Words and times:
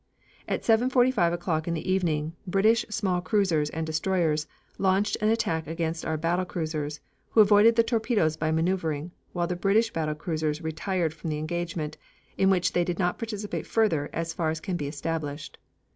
At 0.47 0.63
7.45 0.63 1.31
o'clock 1.31 1.67
in 1.67 1.75
the 1.75 1.91
evening 1.91 2.33
British 2.47 2.83
small 2.89 3.21
cruisers 3.21 3.69
and 3.69 3.85
destroyers 3.85 4.47
launched 4.79 5.15
an 5.21 5.29
attack 5.29 5.67
against 5.67 6.03
our 6.05 6.17
battle 6.17 6.43
cruisers, 6.43 6.99
who 7.29 7.39
avoided 7.41 7.75
the 7.75 7.83
torpedoes 7.83 8.35
by 8.35 8.49
maneuvering, 8.49 9.11
while 9.33 9.45
the 9.45 9.55
British 9.55 9.93
battle 9.93 10.15
cruisers 10.15 10.59
retired 10.59 11.13
from 11.13 11.29
the 11.29 11.37
engagement, 11.37 11.97
in 12.35 12.49
which 12.49 12.73
they 12.73 12.83
did 12.83 12.97
not 12.97 13.19
participate 13.19 13.67
further 13.67 14.09
as 14.11 14.33
far 14.33 14.49
as 14.49 14.59
can 14.59 14.75
be 14.75 14.87
established. 14.87 15.59